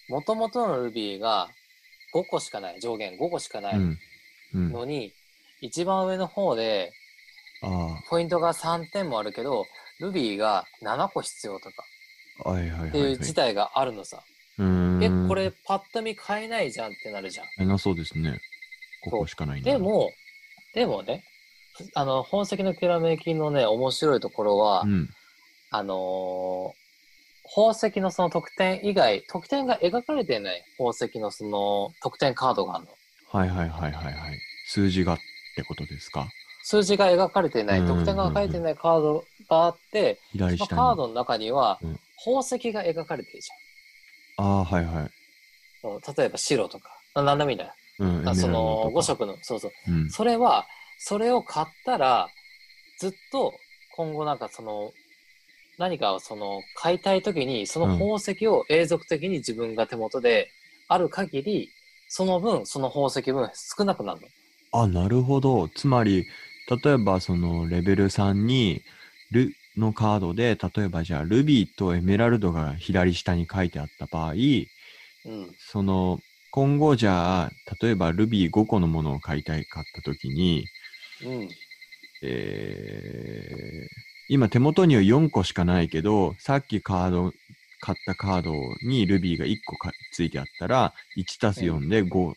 [0.08, 1.48] 元々のルビーが
[2.12, 3.98] 5個しかない、上限5個しかないうん。
[4.54, 4.72] うん。
[4.72, 5.12] のに、
[5.60, 6.92] 一番上の方で、
[7.62, 7.68] あ
[8.10, 9.64] ポイントが3点もあるけど、
[10.00, 11.84] ルビーが7個必要とか。
[12.88, 14.22] っていう事態があるのさ。
[14.58, 17.46] え、これパッと見買えないじゃんってなるじゃん。
[17.58, 18.40] えなそうですね。
[19.04, 20.10] ここしかないで、も、
[20.74, 21.24] でもね、
[21.94, 25.10] あの、本石のきらめきのね、面白いところは、うん。
[25.70, 26.82] あのー
[27.54, 32.90] 宝石のその特典以外、特典が描かれてない宝石のその特典カードがあるの。
[33.32, 34.38] はいはいはいはいはい。
[34.66, 35.18] 数字がっ
[35.56, 36.28] てことですか？
[36.64, 40.20] 数字が描かれてない、うんうんうん特典が書いてないカードがあって。
[40.34, 43.48] そのカードの中にはうん宝石が描かれてるじ
[44.36, 45.10] ああ、はいはい。
[46.16, 47.72] 例えば白とか、あ何でもいいんだよ。
[47.98, 48.28] うん。
[48.28, 49.02] あその5エメラルドとか。
[49.02, 49.72] 色の、そうそう。
[49.88, 50.10] うん。
[50.10, 50.64] それは、
[50.98, 52.28] それを買ったら、
[53.00, 53.52] ずっと
[53.96, 54.92] 今後なんかその、
[55.78, 60.48] 何かをその買いたいときに、その宝石を永続的に自分が手元で
[60.86, 61.70] ある限り、
[62.14, 64.28] その分、その宝石分少なくなるの。
[64.72, 65.68] あ、なるほど。
[65.68, 66.26] つまり、
[66.84, 68.82] 例えばそのレベル3に、
[69.30, 74.34] ルのカードで、例えばじゃあ、ルビーとエメラルドが左下に書いてあった場合、
[75.24, 75.56] うん。
[75.58, 76.18] その、
[76.50, 80.66] 今後じゃあ、例えばルビー5個のものを買いたいかったときに、
[81.24, 81.48] うん。
[82.22, 87.32] えー今手元には4個しかないけど、さっきカード、
[87.82, 88.52] 買ったカード
[88.86, 92.34] にルビーが1個かついてあったら、1たす4で5っ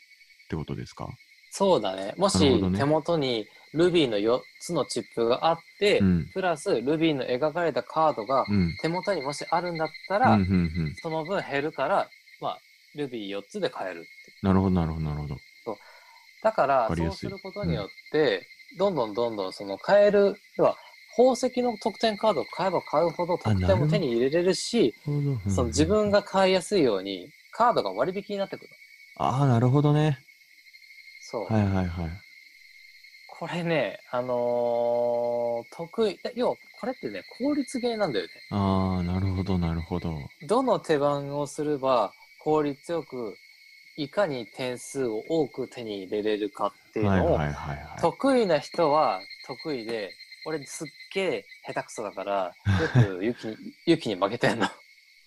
[0.49, 1.07] てことですか、
[1.51, 2.15] そうだね。
[2.17, 2.37] もし
[2.75, 6.29] 手元にルビーの4つのチップがあって、うん。
[6.33, 8.75] プラスルビーの描かれたカードがうん。
[8.81, 10.95] 手元にもしあるんだったうん、ら、うん、うん。
[11.01, 12.09] その分減るから、
[12.41, 12.59] まあ、
[12.95, 14.09] ルビー4つで買えるって。
[14.41, 15.37] なるほど、なるほど、なるほど。
[16.41, 20.77] だからそうすることによって、どんどんどんどんその買える、要は
[21.15, 25.11] 宝石の得点カードを買えば買うほど得点も手に入れれるし、そ
[25.61, 28.69] の自分が買いやすいようにカードが割引になってくる
[29.17, 30.19] ああ、なるほどね。
[31.21, 31.53] そう。
[31.53, 32.11] はいはいはい。
[33.27, 38.31] これね、あのー得意、要はこれってね、効率ゲーなんだよね。
[38.51, 40.29] ああ、なるほどなるほど。
[40.47, 43.35] どの手番をすれば効率よく、
[43.97, 48.01] いかに点数を多く手に入れれるかっていうのを、はいはいはいはい。
[48.01, 50.11] 得意な人は得意で、
[50.45, 53.33] 俺すっげえ下手くそだから、 よくユ
[53.97, 54.65] キに、に負けてんの。
[54.65, 54.71] あ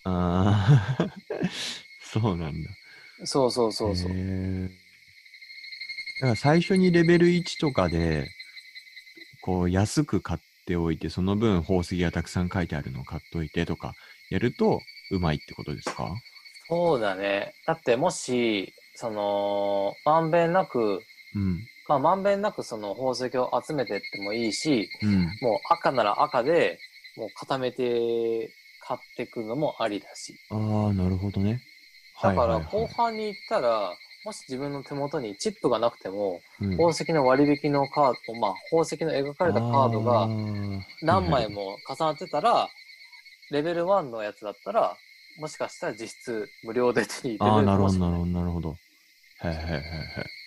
[0.05, 1.07] あ、
[2.01, 2.69] そうなんだ。
[3.25, 4.11] そうそうそうそう
[6.21, 8.29] だから最初にレベル1とかで、
[9.41, 13.95] こう安く買っておいて、その分宝石がたくさん書いてあるのを買っといてとか
[14.29, 14.79] やると
[15.11, 16.13] うまいってことですか？
[16.69, 17.53] そうだね。
[17.65, 21.01] だってもし、その、まんべんなく、
[21.35, 21.65] うん。
[21.89, 25.23] まあ、まんべんなくその宝石を集めてってもいいし、うん。
[25.41, 26.77] もう赤なら赤で、
[27.17, 30.35] もう固めて買ってくのもありだし。
[30.51, 30.55] あ
[30.91, 31.59] あ、なるほどね。
[32.21, 33.91] だから後半に行ったら、
[34.23, 40.29] もし自分の手元にチップがなくても、うん宝石の割引のカード、まあ宝石の描かれたカードが
[41.01, 42.69] 何枚も重なってたら、
[43.49, 44.95] レベル1のやつだったら、
[45.39, 48.11] もしかしたら実質無料で手に入れるなかもしれない。
[48.11, 48.75] るほどなるほどなるほど。
[49.39, 50.38] はいはいはいはい。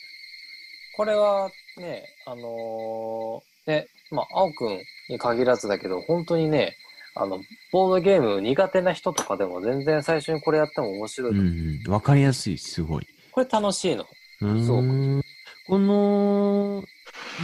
[0.96, 4.78] これはね、あのーね、まあ、青くん
[5.08, 6.76] に限らずだけど、本当にね、
[7.14, 7.40] あの、
[7.72, 11.30] ボードゲーム苦手な人とかでも全然最初にこれやっても面白い。
[11.32, 11.38] うん
[11.84, 11.92] うん。
[11.92, 13.06] わかりやすい、すごい。
[13.30, 14.06] これ楽しいの。
[14.40, 15.22] うーんそう
[15.68, 16.82] この、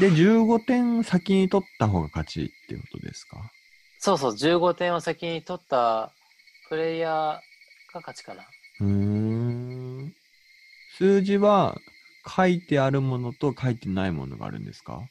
[0.01, 3.51] で、15点先に取った方が勝ちっていうことですか？
[4.01, 6.13] そうそう、15点を先に取った
[6.69, 7.41] プレイヤーが
[7.95, 8.43] 勝ちかな。
[8.81, 10.13] うーん。
[10.97, 11.77] 数字は
[12.27, 15.03] 書いてあるものと書いてないものがあるんですか？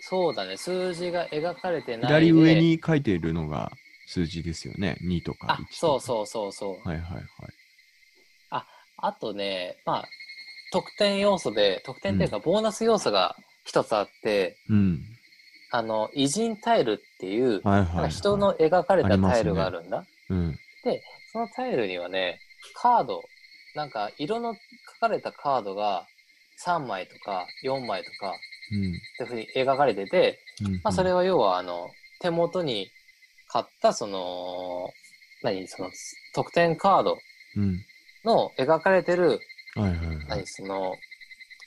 [0.00, 2.26] そうだね、数字が描かれてないで。
[2.26, 3.72] 左上に書いているのが
[4.06, 4.96] 数字ですよね。
[5.02, 6.88] 2とか1とあか。、そうそうそうそう。
[6.88, 7.24] はいはいはい。
[9.00, 10.08] あとね、まあ、
[10.72, 15.04] 得点要素で、得点っていうか、ボーナス要素が一つあって、うん。
[15.70, 18.10] あの、偉人タイルっていう、はいはい、はい。
[18.10, 20.04] 人の描かれたタイルがあるんだ。
[20.30, 20.58] うん。
[21.30, 22.40] そのタイルにはね、
[22.74, 23.22] カード、
[23.78, 24.60] なんか色の書
[24.98, 26.04] かれたカードが
[26.66, 28.34] 3枚とか4枚とか
[28.72, 28.78] うん。
[28.80, 30.72] っていうふうに描かれてて、うん。
[30.82, 31.88] まあそれは要はあの、
[32.20, 32.88] 手元に
[33.46, 34.90] 買ったその、
[35.44, 35.90] 何、その
[36.34, 37.16] 得点カード
[37.56, 37.78] うん。
[38.24, 39.38] の描かれてる、
[39.76, 40.46] はいはいはい何、。
[40.46, 40.96] その、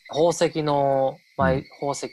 [0.09, 2.09] 宝石の枚、うん宝石？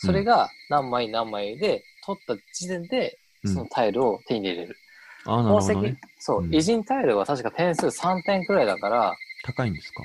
[0.00, 4.76] それが何枚何枚で取った時点で、うんそのタイルを手に入れれる。
[5.24, 5.98] あ、なる宝石、ね。
[6.18, 9.14] そう、うん偉人タイルは確か点数3点くらいだから、
[9.46, 10.02] 高いんですか？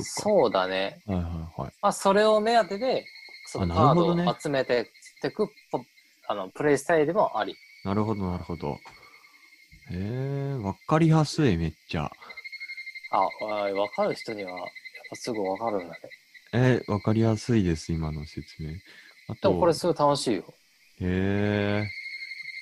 [0.00, 1.02] そうだね。
[1.06, 1.72] はいはいはい。
[1.82, 3.04] まあ、それを目当てで、
[3.46, 4.84] そのあカードを集めてっ
[5.20, 5.82] てく、ポ
[6.28, 7.56] あの、プレイスタイルもあり。
[7.84, 8.78] なるほどなるほど。
[9.90, 12.10] へえ、わかりやすい、めっちゃ。
[13.10, 14.66] あ、わわかる人には、やっ
[15.10, 16.00] ぱすぐわかるんだね。
[16.52, 18.70] えー、わかりやすいです、今の説明。
[19.28, 20.44] あでと、もこれすごい楽しいよ。
[21.00, 21.90] へえ。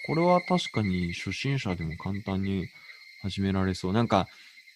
[0.06, 2.66] これは確かに初心者でも簡単に
[3.22, 3.92] 始められそう。
[3.92, 4.26] なんか、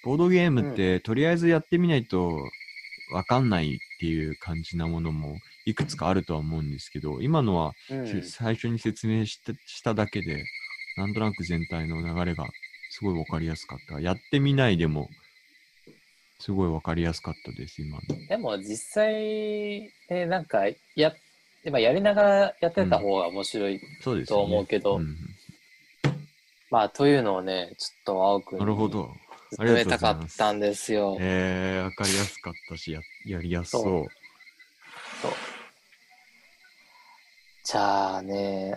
[0.05, 2.39] ボードゲームって、とりあえずやってみないと
[3.13, 8.23] わかんないっていう感じなものもいくつかあるとは思うんですけど、今のは、うん。
[8.23, 10.45] 最初に説明したしただけで、
[10.97, 12.47] なんとなく全体の流れが
[12.91, 14.01] すごいわかりやすかった。
[14.01, 15.09] やってみないでも、
[16.39, 18.27] すごいわかりやすかったです、今の。
[18.29, 20.65] でも実際、ね、なんか、
[20.95, 21.15] や、
[21.65, 23.81] 今やりながらやってた方が面白い。
[24.03, 24.43] そうですよね。
[24.43, 25.17] と思うけどん
[26.71, 29.15] まあ、というのをね、ちょっと青くんなるほど。
[29.57, 31.17] 進めたかったんですよ。
[31.21, 33.83] えー、わかりやすかったし、ややりやすそう。
[35.23, 35.33] そう
[37.65, 38.77] じゃあね、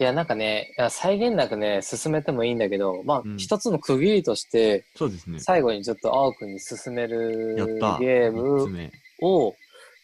[0.00, 5.40] いや、なんかね、いや際限なくね、進めてもいいんだけど、まあ、うん一つの区切りとして、そうですね。
[5.40, 7.54] 最後にちょっと青くんに進める。
[8.00, 8.90] ゲーム目。
[9.22, 9.54] を、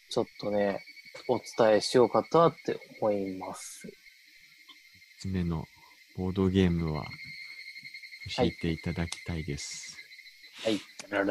[0.09, 0.79] ちょっとね、
[1.27, 3.87] お伝えしようかとって思います。
[5.21, 5.65] 三つ目の
[6.17, 7.05] ボードゲームは
[8.35, 9.97] 教えていただきたいです。
[10.63, 10.79] はい。
[11.09, 11.21] ダ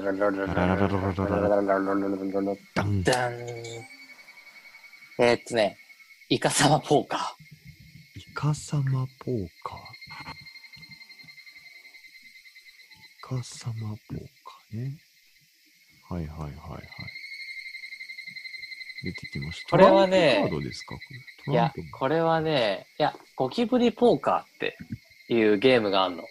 [2.82, 3.32] ンダン
[5.18, 5.78] えーっとね、
[6.28, 8.20] イカサマポーカー。
[8.20, 9.78] イカサマポーカー。
[13.38, 14.98] イカサマポーカーね。
[16.08, 16.82] はいはいはいはい。
[19.04, 19.70] 出てきました。
[19.70, 20.48] これはね
[21.48, 24.76] いやこれはね、いや、ゴキブリポーカーって
[25.28, 26.22] いうゲームがあるの。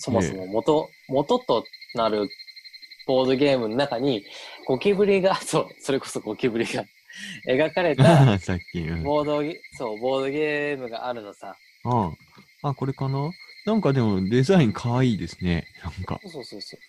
[0.00, 2.30] そもそも元、元となる
[3.06, 4.24] ボードゲームの中に、
[4.66, 6.86] ゴキブリが、 そう、それこそゴキブリが
[7.46, 8.80] 描かれた さっき。
[8.80, 11.54] うん、ボードゲ、そう、ボードゲームがあるのさ。
[11.84, 12.12] あ
[12.62, 13.30] あ、あ、これかな？
[13.66, 15.66] なんかでもデザインかわいいですね。
[15.84, 16.18] なんか。
[16.22, 16.80] そうそうそう。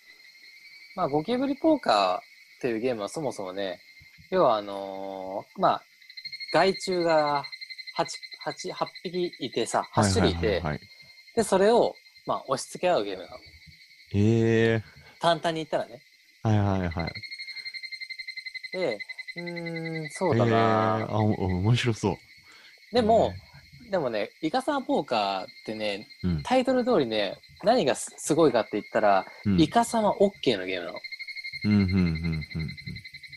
[0.96, 2.22] まあ、ゴキブリポーカーっ
[2.62, 3.78] ていうゲームはそもそもね、
[4.30, 5.84] 要はあのーまあ、
[6.54, 7.44] 害虫が
[7.98, 8.06] 8、
[8.46, 10.62] 8、8匹いてさ、8種類いて、
[11.36, 11.94] で、それを、
[12.26, 13.36] まあ、押し付け合うゲームなの。
[14.14, 14.82] ええ
[15.20, 16.00] 簡単に言ったらね。
[16.42, 17.12] はいはいはい。
[18.72, 18.98] で、
[19.36, 22.16] うーん、そうえだー、な、あ、お面白そう。
[22.92, 23.32] でも、
[23.90, 30.98] でもね、イカサマポーカーってね、うん、タイトル通りね、何がすすごいかって言ったら、うん、イカサマ OK のゲームなの。
[31.64, 32.42] うん、うん、うん、うん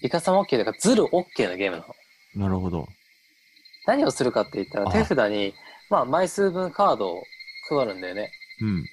[0.02, 1.96] イカサマ OK だから、ズル OK のゲームなの。
[2.36, 2.42] うん。
[2.42, 2.88] なるほど。
[3.88, 5.54] 何をするかって言ったら、あ手札に、
[5.90, 7.24] まあ、枚数分カードを
[7.70, 8.32] 配るんだよね。
[8.62, 8.86] うん。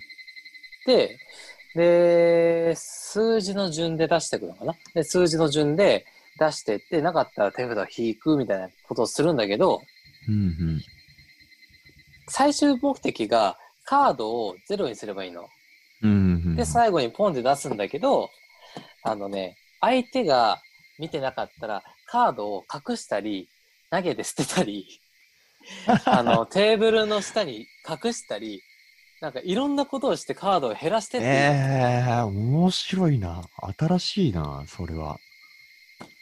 [0.86, 1.18] で、
[1.74, 4.74] で、数字の順で出していくのかな？
[4.94, 6.04] で、数字の順で
[6.38, 9.82] 出していって、なかったら手札を引くみたいなことをするんだけど、
[10.28, 10.82] うん、うん。
[12.28, 15.48] 最終目的がカードをゼロにすればいいの。
[16.02, 16.14] うん、う
[16.50, 16.56] ん。
[16.56, 18.30] で、最後にポンで出すんだけど、
[19.02, 20.60] あのね、相手が
[20.98, 23.48] 見てなかったら、カードを隠したり、
[23.90, 25.00] 投げて捨てたり、
[26.06, 28.62] あの、テーブルの下に隠したり、
[29.22, 33.44] なんかいろんなことをしてカードを減らしてっていうええー、面白いな。
[33.78, 35.20] 新しいな、それは。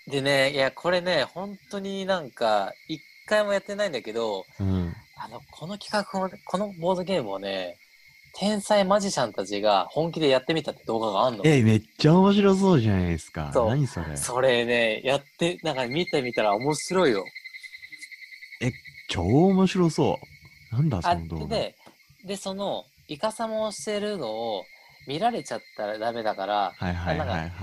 [0.06, 4.94] でね、いや、これね、本当になんか、一回もやってないんだけど、うん。
[5.16, 7.78] あの、この企画を、このボードゲームをね、
[8.34, 11.42] 天才マジシャンたちが本気でやってみたって動画があんの。
[11.46, 13.50] え、めっちゃ面白そうじゃないですか。
[13.54, 14.14] そう何それ。
[14.18, 17.24] それね、やって、なんか見てみたら面白いよ。
[19.08, 20.18] 超面白そ
[20.70, 20.76] う。
[20.76, 21.46] なんだ、あその動画。
[21.46, 21.74] で、
[22.24, 24.64] で、その、イカサマをしてるのを
[25.08, 26.72] 見られちゃったらダメだから、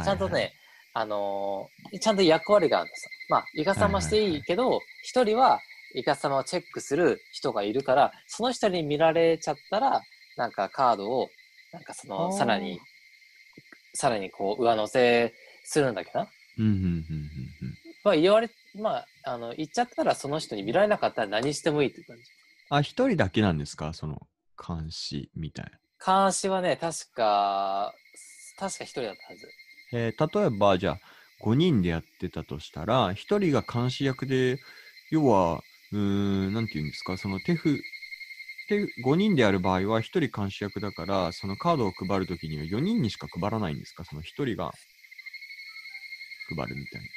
[0.03, 0.51] ちゃんとね、
[0.93, 3.11] あのーちゃんと役割があるんですよ。
[3.29, 5.61] まあ、イカサマしていいけど、一、人は
[5.95, 10.01] イカサマをチェックする人がいるから、その人に見られちゃったら、
[10.35, 11.29] なんかカードを、
[11.71, 12.81] なんかそあの、ーさらに、
[13.93, 15.33] さらにこう、上乗せ
[15.63, 16.27] するんだけどな？
[16.57, 17.05] うんうんうんうん
[18.03, 22.23] まあ、言われ、まあ、あの、言っちゃったらその人に見られなかったら何してもいいって感じ。
[22.71, 22.77] うん。
[22.77, 23.93] あ、一人だけなんですか？
[23.93, 25.71] その、監視みたいな。
[26.03, 27.93] 監視はね、確か、
[28.57, 29.47] 確か一人だったはず。
[29.93, 30.99] えー例えば、じゃあ、
[31.39, 34.59] 5人でやってたとしたら、1人が監視役で、
[35.11, 37.65] 要は、うーん、なんて言うんですか、その手札、
[38.69, 44.71] 手5人でやる場合は1人監視役だから、そのカードを配るときには4人にしか配らないんですかその1人が
[46.49, 47.07] 配るみたいな。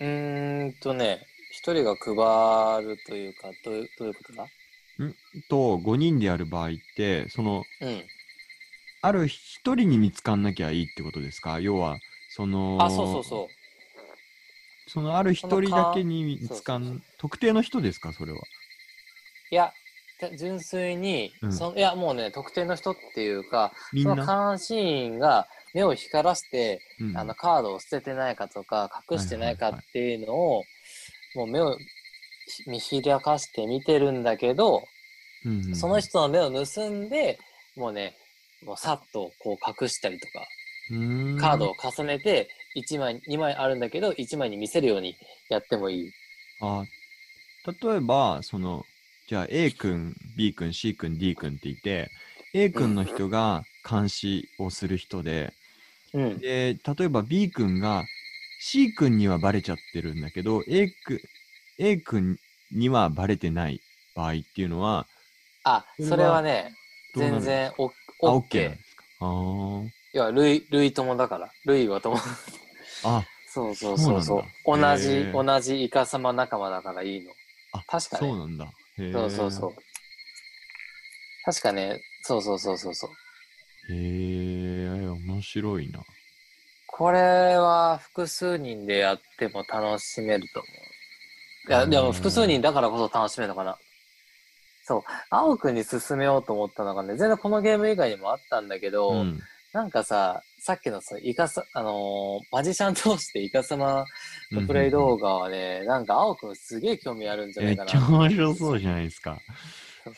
[0.00, 4.46] うーんとね、一人が配るというか、どういうどういうことだ？
[5.48, 8.04] と、5人でやる場合って、その、うん。
[9.02, 11.58] ある1人に見つかんなきゃいいってことですか？
[11.60, 13.56] 要は、その、あ、そうそうそう。
[14.86, 18.12] そのある1人だけに見つかそのかん、特定の人ですか？
[18.12, 18.40] それは。
[19.50, 19.72] いや、
[20.18, 24.24] て純粋に、うんそのいや、もうね、特定の人っていうか、そのみんな？
[24.26, 30.64] 監視員が目を光らして、うんあの、カードを捨ててないかとか、隠してないかっていうのを、
[31.34, 31.76] もう目を
[32.66, 34.84] 見開かして見てるんだけど、
[35.44, 37.38] うんうんその人の目を盗んで、
[37.76, 38.14] もうね、
[38.62, 40.44] もうさっとこう隠したりとか、
[40.90, 45.16] うーんカードを重ねて、1枚、2枚あるんだけど、1枚に見せるように
[45.48, 46.12] やってもいい。
[46.60, 46.84] あ
[47.82, 48.84] 例えば、その、
[49.28, 52.10] じゃあ A 君、B 君、C 君、D 君っていて、
[52.52, 55.52] A 君の人が監視をする人で、
[56.12, 56.38] うん。
[56.38, 58.04] で、例えば B 君が
[58.60, 61.20] C 君にはバレちゃってるんだけど、A 君、
[61.82, 62.36] A 君
[62.70, 63.82] にはバレてない
[64.14, 65.08] 場合っていうのは、
[65.64, 66.74] あ、それはね、
[67.14, 68.84] どうなる全然オッあ、オッ OK ケーなんで。
[68.84, 69.04] すか？
[69.20, 71.50] あーいや、類、類友だから。
[71.64, 72.16] 類は友。
[73.02, 74.22] あ、そうそうそうそう。
[74.22, 74.40] そ
[74.74, 77.32] うなんだ同じ、同じイカ様仲間だからいいの。
[77.72, 78.70] あ、確かねそうなんだ。
[78.98, 79.76] へーそうそうそう。
[81.46, 83.10] 確かね、そうそうそうそうそう。
[83.90, 86.04] へえ、面白いな。
[86.86, 90.89] これは複数人でやっても楽しめると思う。
[91.68, 93.76] いや、うんでも複数人だからこそ楽しめるのかな。
[94.84, 95.02] そう。
[95.30, 99.40] 青くんに勧めようと思ったのがね、全然このゲーム以外にもあったんだけど、うん。
[99.72, 104.04] なんかさ、さっきのさ、イカさ、あのーマジシャン通してイカ様
[104.50, 107.90] のプレイ動画はね、なんか青くんすげえ興味あるんじゃなめいかな。
[107.90, 109.38] っちゃ面白そうじゃないですか。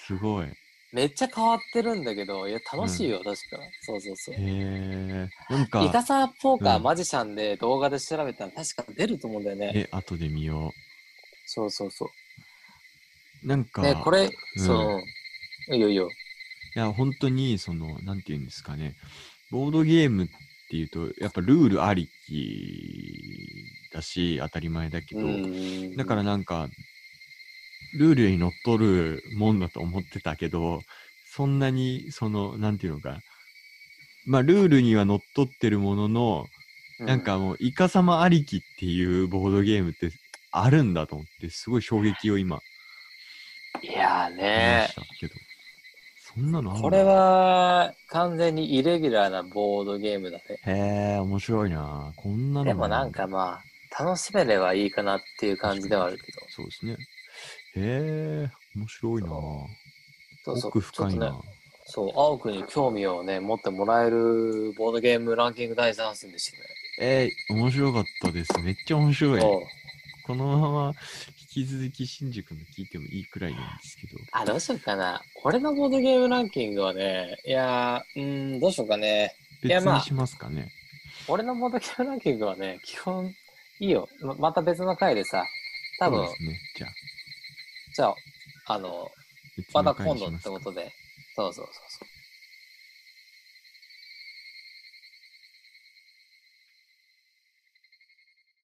[0.07, 0.47] すごい。
[0.47, 0.53] へ
[0.93, 3.37] めっちゃ変わってるんだけど、いや、楽しいよ、確か。
[3.83, 4.35] そうそうそう。
[4.39, 5.29] え。
[5.51, 9.73] なんイか、カサポーカー、うんマジシャンで動画で調べたら確か出ると思うんだよね。
[9.75, 10.73] え、後で見よ
[11.53, 12.09] そうそうそう。
[13.45, 13.47] う。
[13.47, 15.03] なんか、ね、これ、うんそ
[15.69, 15.75] う。
[15.75, 16.09] いいよいいよ。
[16.75, 18.97] いや、本当に、その、なんていうんですかね、
[19.51, 20.29] ボードゲームっ
[20.71, 26.69] ていうと、やっぱルールありきだし、当たり前だけど、うんだからなんか、
[27.99, 30.81] ルールにのっとるもんだと思ってたけど、
[31.27, 33.21] そんなに、その、なんていうのか、
[34.25, 36.47] まあ、ルールにはのっとってるものの、
[36.99, 40.11] なんかもう、イカ様ありきっていうボードゲームって
[40.53, 42.61] あるんだと思って、すごい衝撃を今、
[43.83, 45.35] いやーねしたけど。
[46.35, 50.43] そんなのこれは完全にイレギュラーなボードゲームだね。
[50.49, 52.13] へえ、面白いな。
[52.17, 56.41] こんなのでもなんかまあ、楽しめればいいかなっていう感じではあるけど。
[56.49, 56.93] そうですね。
[56.93, 56.97] へ
[57.77, 59.29] え、面白いな。
[60.45, 61.39] そうそう奥深いな。
[61.85, 66.65] そう、青くんに興味をね、持ってもらえるボードゲームランキング第3戦でしたね。
[67.01, 68.59] えー、面白かったです。
[68.63, 69.43] めっちゃ面白い。
[70.25, 70.93] このまま
[71.55, 74.19] 引き続き新宿の聞いてもいいくらいなんですけど。
[74.33, 75.21] あ、どうしようかな。
[75.45, 79.35] 俺のボードゲームランキングはね、いやー、うーん、どうしようかね。
[79.63, 80.71] 別にしますかね。
[81.29, 83.35] 俺のボードゲームランキングはね、基本、
[83.81, 84.09] いいよ。
[84.21, 85.45] ままた別の回でさ、
[85.99, 86.61] 多分、そうですね。
[86.77, 86.91] じゃあ、
[87.95, 88.15] じゃあ、
[88.75, 89.11] あの、
[89.57, 90.93] 別また今度ってことで、
[91.35, 91.92] そうそうそう。